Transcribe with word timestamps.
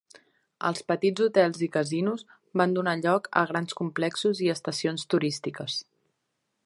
Els 0.69 0.79
petits 0.91 1.25
hotels 1.25 1.59
i 1.67 1.67
casinos 1.75 2.25
van 2.61 2.73
donar 2.77 2.95
lloc 3.03 3.29
a 3.43 3.43
grans 3.53 3.77
complexos 3.83 4.43
i 4.47 4.51
estacions 4.55 5.05
turístiques. 5.15 5.77